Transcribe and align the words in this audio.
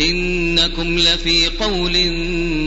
إنكم 0.00 0.98
لفي 0.98 1.46
قول 1.46 2.12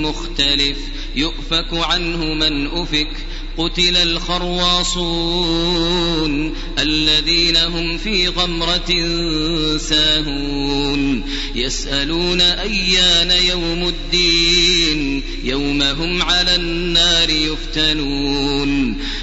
مختلف. 0.02 0.78
يؤفك 1.16 1.68
عنه 1.74 2.34
من 2.34 2.68
أفك. 2.68 3.10
قتل 3.58 3.98
الخراصون 3.98 4.94
الذين 6.80 7.58
هم 7.58 7.98
في 7.98 8.28
غمرة 8.28 9.08
ساهون. 9.78 11.24
يسألون 11.56 12.42
أيان 12.42 13.32
يوم 13.32 13.88
الدين. 13.88 15.24
يوم 15.44 15.82
هم 15.82 16.22
على 16.22 16.56
النار 16.56 17.30
يفتنون. 17.30 19.03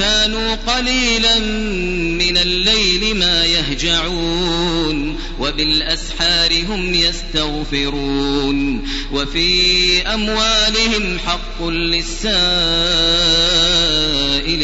كانوا 0.00 0.54
قليلا 0.54 1.38
من 2.18 2.36
الليل 2.36 3.16
ما 3.16 3.44
يهجعون 3.46 5.16
وبالأسحار 5.40 6.62
هم 6.68 6.94
يستغفرون 6.94 8.82
وفي 9.12 10.02
أموالهم 10.02 11.18
حق 11.18 11.66
للسائل 11.68 12.30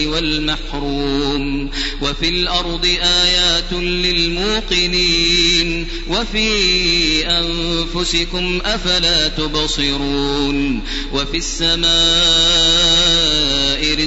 والمحروم 0.08 1.70
وفي 2.02 2.28
الأرض 2.28 2.86
آيات 3.02 3.72
للموقنين 3.72 5.08
وفي 6.08 6.48
أنفسكم 7.26 8.60
أفلا 8.64 9.28
تبصرون 9.28 10.82
وفي 11.12 11.36
السماء 11.36 12.75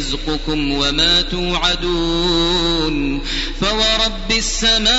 رزقكم 0.09 0.71
وما 0.71 1.21
توعدون 1.21 3.21
فورب 3.61 4.31
السماء 4.31 4.89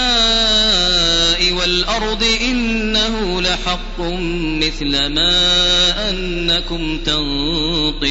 والأرض 1.52 2.24
إنه 2.40 3.42
لحق 3.42 4.00
مثل 4.60 5.06
ما 5.06 6.10
أنكم 6.10 6.98
تنطقون 6.98 8.10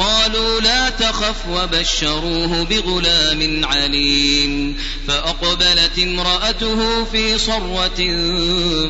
قالوا 0.00 0.60
لا 0.60 0.90
تخف 0.90 1.48
وبشروه 1.48 2.62
بغلام 2.62 3.64
عليم. 3.64 4.76
فأقبلت 5.08 5.98
امرأته 5.98 7.04
في 7.04 7.38
صرة 7.38 8.00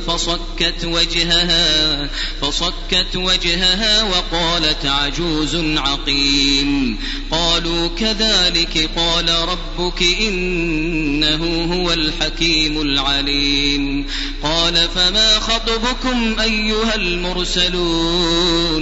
فصكت 0.06 0.84
وجهها 0.84 2.08
فصكت 2.42 3.16
وجهها 3.16 4.02
وقالت 4.02 4.86
عجوز 4.86 5.56
عقيم. 5.56 6.98
قالوا 7.30 7.88
كذلك 7.88 8.90
قال 8.96 9.30
ربك 9.30 10.02
إنه 10.20 11.74
هو 11.74 11.92
الحكيم 11.92 12.80
العليم. 12.80 14.06
قال 14.42 14.88
فما 14.94 15.38
خطبكم 15.38 16.40
أيها 16.40 16.94
المرسلون؟ 16.94 18.80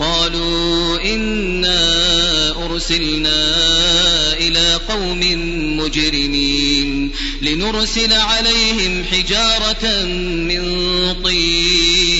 قالوا 0.00 1.00
إنا 1.64 2.64
أرسلنا 2.64 3.42
إلى 4.32 4.80
قوم 4.88 5.20
مجرمين 5.76 7.10
لنرسل 7.42 8.12
عليهم 8.12 9.04
حجارة 9.04 10.04
من 10.48 10.62
طين 11.24 12.19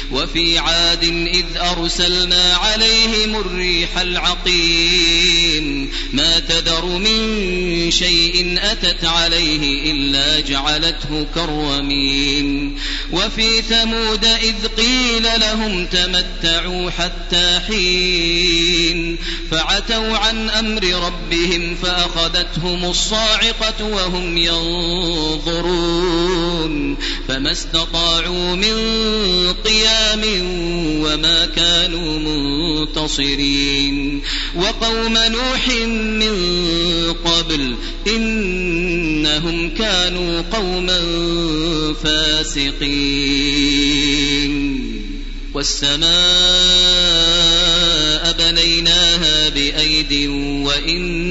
وفي 0.11 0.57
عاد 0.57 1.03
إذ 1.03 1.45
أرسلنا 1.57 2.53
عليهم 2.55 3.35
الريح 3.35 3.97
العقيم. 3.97 5.91
ما 6.13 6.39
تذر 6.39 6.85
من 6.85 7.60
شيء 7.91 8.59
أتت 8.61 9.05
عليه 9.05 9.91
إلا 9.91 10.39
جعلته 10.39 11.25
كالرميم. 11.35 12.75
وفي 13.11 13.61
ثمود 13.61 14.25
إذ 14.25 14.67
قيل 14.77 15.23
لهم 15.37 15.85
تمتعوا 15.85 16.89
حتى 16.89 17.59
حين 17.67 19.17
فعتوا 19.51 20.17
عن 20.17 20.49
أمر 20.49 20.83
ربهم 20.83 21.75
فأخذتهم 21.75 22.85
الصاعقة 22.85 23.85
وهم 23.85 24.37
ينظرون. 24.37 26.01
فما 27.27 27.51
استطاعوا 27.51 28.55
من 28.55 28.75
قيام 29.65 30.21
وما 31.03 31.45
كانوا 31.45 32.19
منتصرين 32.81 34.21
وقوم 34.55 35.13
نوح 35.13 35.67
من 35.97 36.35
قبل 37.13 37.75
إنهم 38.07 39.69
كانوا 39.69 40.41
قوما 40.41 41.01
فاسقين. 42.03 43.61
والسماء 45.53 46.11
بنيناها 48.39 49.49
بأيد 49.49 50.29
وإنا 50.65 51.30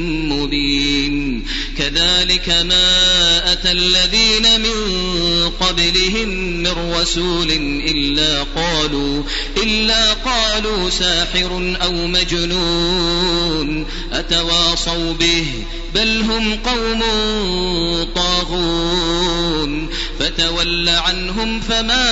كذلك 1.77 2.49
ما 2.49 3.51
أتى 3.53 3.71
الذين 3.71 4.61
من 4.61 4.71
قبلهم 5.49 6.29
من 6.63 6.93
رسول 6.93 7.51
إلا 7.87 8.43
قالوا 8.43 9.23
إلا 9.63 10.13
قالوا 10.13 10.89
ساحر 10.89 11.75
أو 11.81 12.07
مجنون. 12.07 13.85
أتواصوا 14.13 15.13
به 15.13 15.45
بل 15.95 16.21
هم 16.21 16.55
قوم 16.55 17.01
طاغون. 18.15 19.89
فتول 20.19 20.89
عنهم 20.89 21.59
فما 21.59 22.11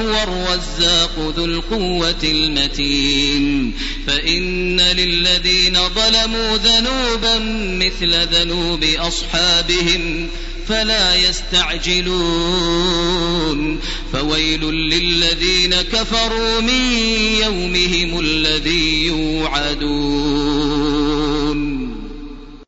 هو 0.00 0.22
الرزاق 0.22 1.34
ذو 1.36 1.44
القوة 1.44 2.24
المتين. 2.24 3.74
فإن 4.06 4.80
للذين 4.80 5.78
ظلموا 5.88 6.56
ذنوبا 6.56 7.38
مثل 7.84 8.26
ذنوب 8.26 8.84
أصحابهم 8.84 10.28
فلا 10.68 11.14
يستعجلون. 11.14 12.14
فويل 14.12 14.64
للذين 14.64 15.74
كفروا 15.74 16.60
من 16.60 16.96
يومهم 17.42 18.20
الذي 18.20 19.06
يوعدون. 19.06 21.23